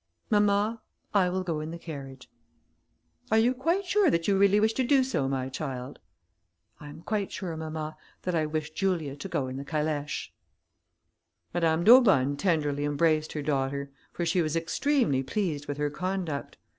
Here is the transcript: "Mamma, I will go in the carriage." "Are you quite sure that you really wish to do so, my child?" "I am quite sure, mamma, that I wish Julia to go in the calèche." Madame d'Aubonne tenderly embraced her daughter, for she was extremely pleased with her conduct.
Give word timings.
"Mamma, 0.31 0.81
I 1.13 1.29
will 1.29 1.43
go 1.43 1.59
in 1.59 1.69
the 1.69 1.77
carriage." 1.77 2.27
"Are 3.31 3.37
you 3.37 3.53
quite 3.53 3.85
sure 3.85 4.09
that 4.09 4.27
you 4.27 4.35
really 4.35 4.59
wish 4.59 4.73
to 4.73 4.83
do 4.83 5.03
so, 5.03 5.27
my 5.29 5.47
child?" 5.47 5.99
"I 6.79 6.89
am 6.89 7.01
quite 7.03 7.31
sure, 7.31 7.55
mamma, 7.55 7.97
that 8.23 8.33
I 8.33 8.47
wish 8.47 8.71
Julia 8.71 9.15
to 9.15 9.29
go 9.29 9.45
in 9.47 9.57
the 9.57 9.63
calèche." 9.63 10.29
Madame 11.53 11.83
d'Aubonne 11.83 12.35
tenderly 12.35 12.83
embraced 12.83 13.33
her 13.33 13.43
daughter, 13.43 13.91
for 14.11 14.25
she 14.25 14.41
was 14.41 14.55
extremely 14.55 15.21
pleased 15.21 15.67
with 15.67 15.77
her 15.77 15.91
conduct. 15.91 16.57